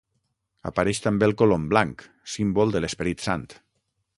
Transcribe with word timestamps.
Apareix 0.69 1.01
també 1.03 1.27
el 1.27 1.35
colom 1.41 1.67
blanc, 1.75 2.01
símbol 2.37 2.75
de 2.77 2.83
l'Esperit 2.85 3.25
Sant. 3.27 3.47